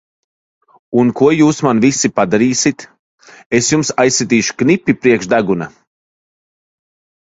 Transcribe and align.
Un 1.01 1.11
ko 1.19 1.29
jūs 1.39 1.59
man 1.67 1.83
visi 1.83 2.11
padarīsit! 2.17 2.87
Es 3.61 3.71
jums 3.75 3.95
aizsitīšu 4.07 4.61
knipi 4.65 5.01
priekš 5.05 5.35
deguna! 5.39 5.73